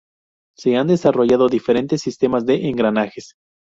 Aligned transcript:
Se 0.57 0.77
han 0.77 0.87
desarrollado 0.87 1.47
diferentes 1.47 2.01
sistemas 2.01 2.43
de 2.47 2.67
engranajes. 2.67 3.35